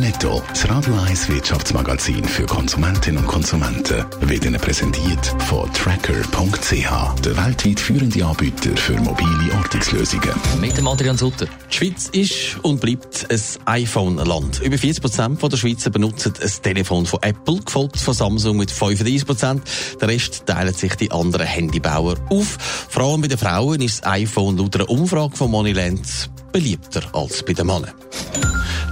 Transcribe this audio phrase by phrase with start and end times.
[0.00, 7.36] Netto, das Radio 1 Wirtschaftsmagazin für Konsumentinnen und Konsumenten, wird Ihnen präsentiert von Tracker.ch, der
[7.36, 10.30] weltweit führende Anbieter für mobile Ortungslösungen.
[10.60, 11.46] Mit dem Adrian Sutter.
[11.70, 14.60] Die Schweiz ist und bleibt ein iPhone-Land.
[14.60, 19.26] Über 40 Prozent der Schweizer benutzen ein Telefon von Apple, gefolgt von Samsung mit 35
[19.26, 19.62] Prozent.
[20.00, 22.58] Der Rest teilen sich die anderen Handybauer auf.
[22.88, 27.42] Vor allem bei den Frauen ist das iPhone laut einer Umfrage von Moneyland beliebter als
[27.42, 27.92] bei den Männern.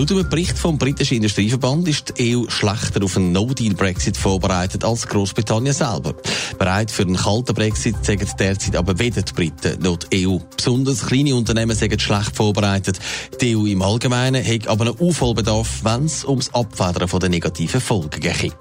[0.00, 5.06] Laut einem Bericht vom britischen Industrieverband ist die EU schlechter auf einen No-Deal-Brexit vorbereitet als
[5.06, 6.14] Großbritannien selber.
[6.58, 10.38] Bereit für einen kalten Brexit sagen derzeit aber weder die Briten noch die EU.
[10.56, 12.98] Besonders kleine Unternehmen sind schlecht vorbereitet.
[13.42, 18.20] Die EU im Allgemeinen hat aber einen Aufholbedarf, wenn es ums Abfedern der negativen Folgen
[18.20, 18.54] geht.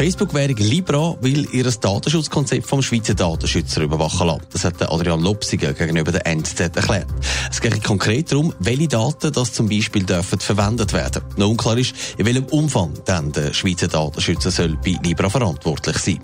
[0.00, 4.46] Facebook-Währung Libra will ihr Datenschutzkonzept vom Schweizer Datenschützer überwachen lassen.
[4.50, 7.06] Das hat Adrian Lopsiger gegenüber der NZZ erklärt.
[7.50, 11.20] Es geht konkret darum, welche Daten das zum Beispiel dürfen verwendet werden.
[11.36, 16.20] Noch unklar ist, in welchem Umfang dann der Schweizer Datenschützer soll bei Libra verantwortlich sein.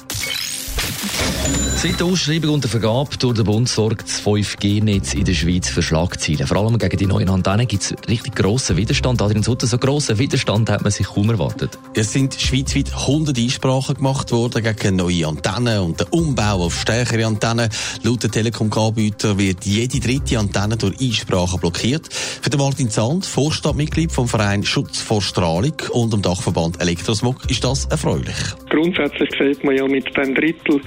[1.87, 5.69] Seit der Ausschreibung und der Vergabe durch den Bund sorgt das 5G-Netz in der Schweiz
[5.69, 6.45] für Schlagzeilen.
[6.45, 9.23] Vor allem gegen die neuen Antennen gibt es richtig grossen Widerstand.
[9.23, 11.79] Adrian Sutter, so grossen Widerstand hat man sich kaum erwartet.
[11.95, 17.25] Es sind schweizweit 100 Einsprachen gemacht worden gegen neue Antennen und den Umbau auf stärkere
[17.25, 17.71] Antennen.
[18.03, 22.13] Laut der Telekom-Anbieter wird jede dritte Antenne durch Einsprachen blockiert.
[22.13, 27.63] Für den Martin Zand, Vorstandmitglied vom Verein Schutz vor Strahlung und dem Dachverband Elektrosmog, ist
[27.63, 28.35] das erfreulich.
[28.71, 30.81] Grundsätzlich sieht man ja mit dem Drittel,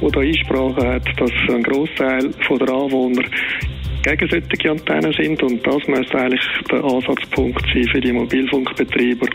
[0.00, 3.22] wo da Einsprache hat, dass ein Großteil der Anwohner
[4.04, 9.26] gegen solche Antennen sind und das müsste eigentlich der Ansatzpunkt sein für die Mobilfunkbetreiber,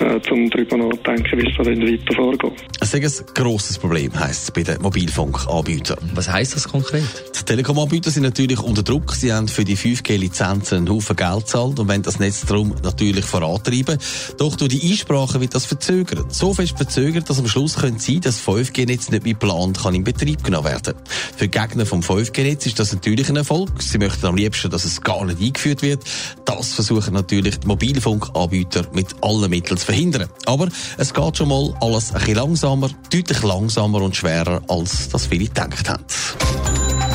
[0.00, 2.52] äh, um darüber nachzudenken, wie es da weiter vorgeht.
[2.80, 6.10] Es ist ein grosses Problem, heisst es bei den Mobilfunkanbietern.
[6.14, 7.04] Was heisst das konkret?
[7.38, 9.12] Die Telekom-Anbieter sind natürlich unter Druck.
[9.12, 13.24] Sie haben für die 5G-Lizenzen einen Haufen Geld gezahlt und wenn das Netz darum natürlich
[13.24, 13.98] vorantreiben.
[14.38, 16.34] Doch durch die Einsprache wird das verzögert.
[16.34, 19.94] So fest verzögert, dass am Schluss könnte sein, dass das 5G-Netz nicht wie geplant kann
[19.94, 20.94] in Betrieb genommen werden.
[21.36, 23.70] Für Gegner vom 5G-Netz ist das natürlich ein Erfolg.
[23.80, 26.02] Sie möchten am liebsten, dass es gar nicht eingeführt wird.
[26.44, 30.28] Das versuchen natürlich die Mobilfunkanbieter mit allen Mitteln zu verhindern.
[30.46, 30.68] Aber
[30.98, 35.44] es geht schon mal alles ein bisschen langsamer, deutlich langsamer und schwerer, als das viele
[35.44, 36.04] gedacht haben.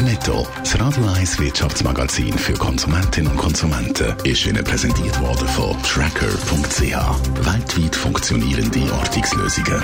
[0.04, 6.82] Netto, das Radio 1 Wirtschaftsmagazin für Konsumentinnen und Konsumenten, ist Ihnen präsentiert worden von Tracker.ch.
[6.82, 9.84] Weltweit funktionierende Ortungslösungen.